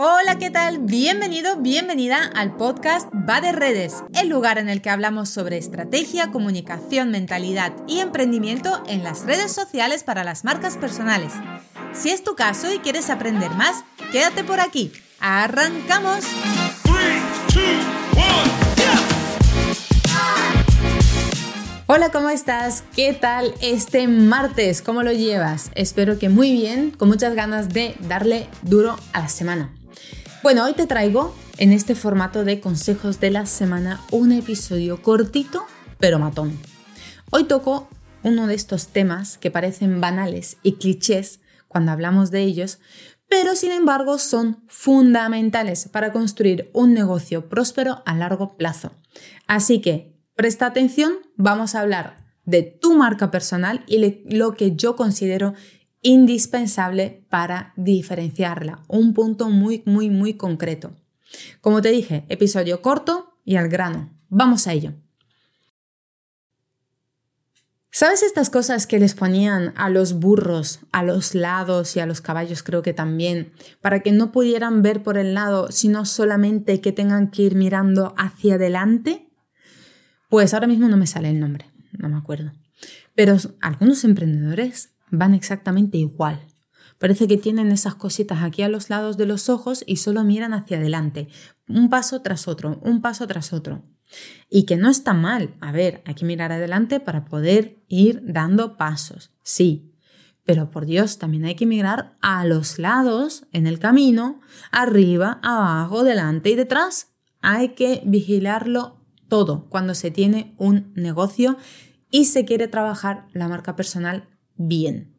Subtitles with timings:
[0.00, 0.78] Hola, ¿qué tal?
[0.78, 6.30] Bienvenido, bienvenida al podcast Va de Redes, el lugar en el que hablamos sobre estrategia,
[6.30, 11.32] comunicación, mentalidad y emprendimiento en las redes sociales para las marcas personales.
[11.94, 13.82] Si es tu caso y quieres aprender más,
[14.12, 14.92] quédate por aquí.
[15.18, 16.24] ¡Arrancamos!
[21.86, 22.84] Hola, ¿cómo estás?
[22.94, 24.80] ¿Qué tal este martes?
[24.80, 25.72] ¿Cómo lo llevas?
[25.74, 29.72] Espero que muy bien, con muchas ganas de darle duro a la semana.
[30.40, 35.66] Bueno, hoy te traigo en este formato de consejos de la semana un episodio cortito
[35.98, 36.56] pero matón.
[37.30, 37.88] Hoy toco
[38.22, 42.78] uno de estos temas que parecen banales y clichés cuando hablamos de ellos,
[43.28, 48.92] pero sin embargo son fundamentales para construir un negocio próspero a largo plazo.
[49.48, 54.94] Así que presta atención, vamos a hablar de tu marca personal y lo que yo
[54.94, 55.54] considero
[56.02, 58.82] indispensable para diferenciarla.
[58.88, 60.92] Un punto muy, muy, muy concreto.
[61.60, 64.10] Como te dije, episodio corto y al grano.
[64.28, 64.94] Vamos a ello.
[67.90, 72.20] ¿Sabes estas cosas que les ponían a los burros, a los lados y a los
[72.20, 76.92] caballos creo que también, para que no pudieran ver por el lado, sino solamente que
[76.92, 79.28] tengan que ir mirando hacia adelante?
[80.28, 82.52] Pues ahora mismo no me sale el nombre, no me acuerdo.
[83.16, 86.44] Pero algunos emprendedores van exactamente igual.
[86.98, 90.52] Parece que tienen esas cositas aquí a los lados de los ojos y solo miran
[90.52, 91.28] hacia adelante,
[91.68, 93.84] un paso tras otro, un paso tras otro.
[94.48, 95.54] Y que no está mal.
[95.60, 99.94] A ver, hay que mirar adelante para poder ir dando pasos, sí.
[100.44, 104.40] Pero por Dios, también hay que mirar a los lados en el camino,
[104.72, 107.12] arriba, abajo, delante y detrás.
[107.42, 111.58] Hay que vigilarlo todo cuando se tiene un negocio
[112.10, 114.26] y se quiere trabajar la marca personal
[114.58, 115.14] bien.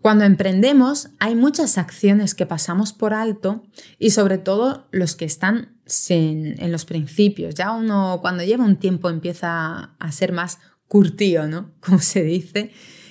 [0.00, 3.62] Cuando emprendemos hay muchas acciones que pasamos por alto
[3.98, 7.54] y sobre todo los que están en, los principios.
[7.54, 10.58] Ya uno cuando lleva un tiempo empieza a ser más
[10.88, 11.72] curtío, ¿no?
[11.80, 12.70] Como se dice.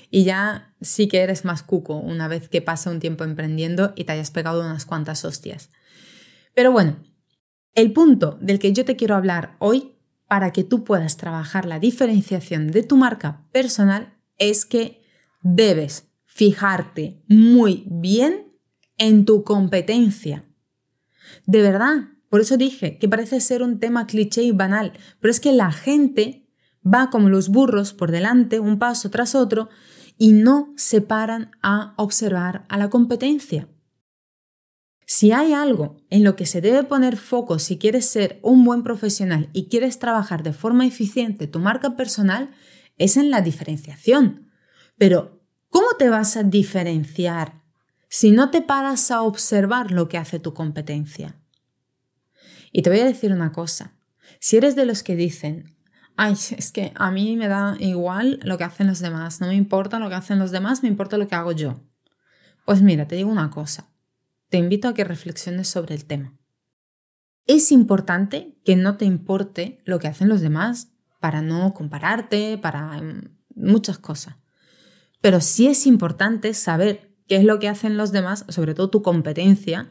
[0.10, 4.04] Y ya sí que eres más cuco una vez que pasa un tiempo emprendiendo y
[4.04, 5.72] te hayas pegado unas cuantas hostias.
[6.54, 6.98] Pero bueno,
[7.74, 9.96] el punto del que yo te quiero hablar hoy
[10.28, 15.03] para que tú puedas trabajar la diferenciación de tu marca personal es que
[15.44, 18.52] debes fijarte muy bien
[18.98, 20.46] en tu competencia.
[21.46, 25.40] De verdad, por eso dije que parece ser un tema cliché y banal, pero es
[25.40, 26.50] que la gente
[26.84, 29.70] va como los burros por delante, un paso tras otro,
[30.18, 33.68] y no se paran a observar a la competencia.
[35.06, 38.84] Si hay algo en lo que se debe poner foco si quieres ser un buen
[38.84, 42.52] profesional y quieres trabajar de forma eficiente tu marca personal,
[42.98, 44.50] es en la diferenciación.
[45.04, 47.62] Pero, ¿cómo te vas a diferenciar
[48.08, 51.36] si no te paras a observar lo que hace tu competencia?
[52.72, 53.98] Y te voy a decir una cosa.
[54.40, 55.76] Si eres de los que dicen,
[56.16, 59.56] ay, es que a mí me da igual lo que hacen los demás, no me
[59.56, 61.82] importa lo que hacen los demás, me importa lo que hago yo.
[62.66, 63.90] Pues mira, te digo una cosa.
[64.48, 66.34] Te invito a que reflexiones sobre el tema.
[67.46, 73.02] Es importante que no te importe lo que hacen los demás para no compararte, para
[73.02, 74.38] mm, muchas cosas.
[75.24, 79.02] Pero sí es importante saber qué es lo que hacen los demás, sobre todo tu
[79.02, 79.90] competencia,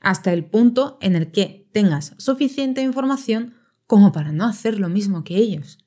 [0.00, 3.52] hasta el punto en el que tengas suficiente información
[3.86, 5.84] como para no hacer lo mismo que ellos.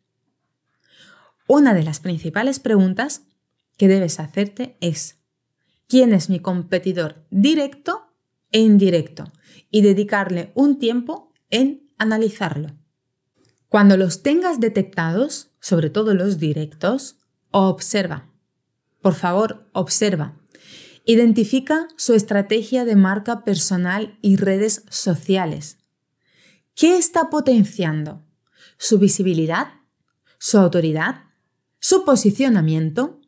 [1.47, 3.23] Una de las principales preguntas
[3.77, 5.23] que debes hacerte es,
[5.87, 8.13] ¿quién es mi competidor directo
[8.51, 9.33] e indirecto?
[9.71, 12.77] Y dedicarle un tiempo en analizarlo.
[13.69, 17.17] Cuando los tengas detectados, sobre todo los directos,
[17.49, 18.32] observa
[19.03, 20.39] por favor, observa.
[21.05, 25.77] Identifica su estrategia de marca personal y redes sociales.
[26.73, 28.23] ¿Qué está potenciando?
[28.77, 29.73] ¿Su visibilidad?
[30.39, 31.25] ¿Su autoridad?
[31.79, 33.19] ¿Su posicionamiento?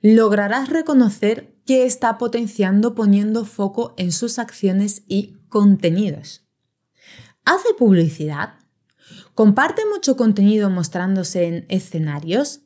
[0.00, 6.44] Lograrás reconocer qué está potenciando poniendo foco en sus acciones y contenidos.
[7.44, 8.54] ¿Hace publicidad?
[9.34, 12.63] ¿Comparte mucho contenido mostrándose en escenarios?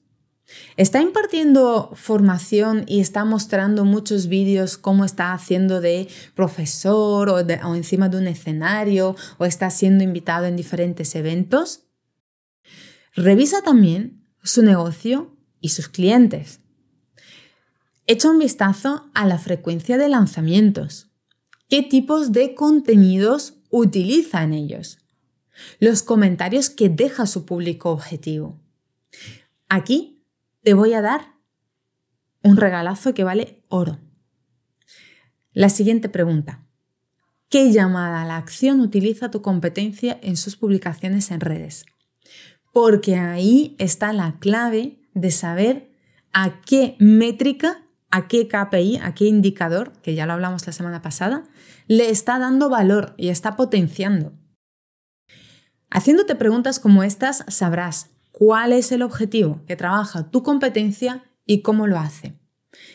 [0.76, 7.38] Está impartiendo formación y está mostrando muchos vídeos cómo está haciendo de profesor o,
[7.74, 11.84] encima de un escenario o está siendo invitado en diferentes eventos.
[13.14, 16.60] Revisa también su negocio y sus clientes.
[18.06, 21.10] Echa un vistazo a la frecuencia de lanzamientos.
[21.68, 24.98] ¿Qué tipos de contenidos utiliza en ellos?
[25.78, 28.58] Los comentarios que deja su público objetivo.
[29.68, 30.17] Aquí
[30.68, 31.32] te voy a dar
[32.42, 33.98] un regalazo que vale oro.
[35.54, 36.66] La siguiente pregunta.
[37.48, 41.86] qué llamada a la acción utiliza tu competencia en sus publicaciones en redes.
[42.70, 45.90] Porque ahí está la clave de saber
[46.34, 51.00] a qué métrica, a qué KPI, a qué indicador, que ya lo hablamos la semana
[51.00, 51.44] pasada,
[51.86, 54.34] le está dando valor y está potenciando.
[55.88, 61.88] Haciéndote preguntas como estas, sabrás cuál es el objetivo que trabaja tu competencia y cómo
[61.88, 62.38] lo hace.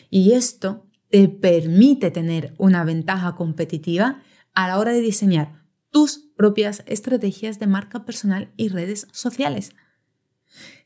[0.08, 4.22] Y esto te permite tener una ventaja competitiva
[4.54, 9.72] a la hora de diseñar tus propias estrategias de marca personal y redes sociales.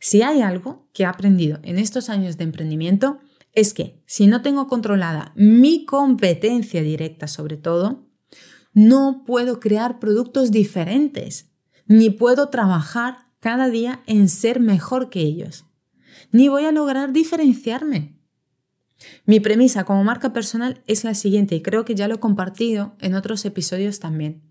[0.00, 3.20] Si hay algo que he aprendido en estos años de emprendimiento,
[3.52, 8.08] es que si no tengo controlada mi competencia directa sobre todo,
[8.72, 11.48] no puedo crear productos diferentes,
[11.86, 15.66] ni puedo trabajar cada día en ser mejor que ellos,
[16.32, 18.18] ni voy a lograr diferenciarme.
[19.24, 22.96] Mi premisa como marca personal es la siguiente y creo que ya lo he compartido
[23.00, 24.42] en otros episodios también.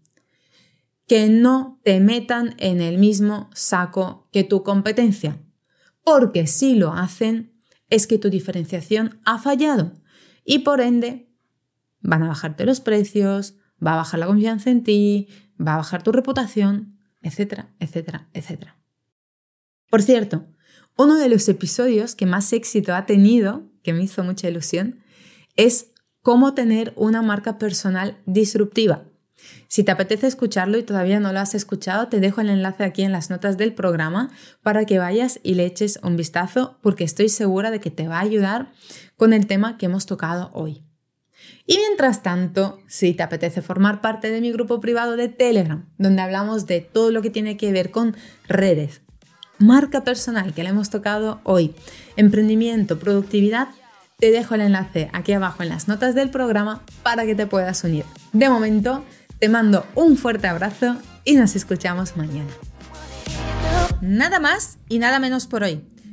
[1.06, 5.42] Que no te metan en el mismo saco que tu competencia,
[6.04, 7.54] porque si lo hacen
[7.90, 9.94] es que tu diferenciación ha fallado
[10.44, 11.30] y por ende
[12.02, 13.56] van a bajarte los precios,
[13.86, 15.28] va a bajar la confianza en ti,
[15.60, 16.97] va a bajar tu reputación,
[17.28, 18.78] etcétera, etcétera, etcétera.
[19.90, 20.46] Por cierto,
[20.98, 25.00] uno de los episodios que más éxito ha tenido que me hizo mucha ilusión,
[25.56, 25.92] es
[26.22, 29.06] cómo tener una marca personal disruptiva.
[29.70, 33.04] Si te apetece escucharlo y todavía no lo has escuchado, te dejo el enlace aquí
[33.04, 34.30] en las notas del programa
[34.62, 38.18] para que vayas y le eches un vistazo porque estoy segura de que te va
[38.18, 38.74] a ayudar
[39.16, 40.87] con el tema que hemos tocado hoy.
[41.66, 46.22] Y mientras tanto, si te apetece formar parte de mi grupo privado de Telegram, donde
[46.22, 48.16] hablamos de todo lo que tiene que ver con
[48.48, 49.02] redes,
[49.60, 51.76] marca personal que le hemos tocado hoy,
[52.16, 53.68] emprendimiento, productividad,
[54.20, 57.84] te dejo el enlace aquí abajo en las notas del programa para que te puedas
[57.84, 58.06] unir.
[58.34, 59.04] De momento,
[59.40, 62.50] te mando un fuerte abrazo y nos escuchamos mañana.
[64.02, 65.84] Nada más y nada menos por hoy.